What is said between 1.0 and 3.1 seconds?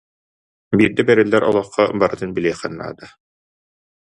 бэриллэр олоххо барытын билиэххин наада.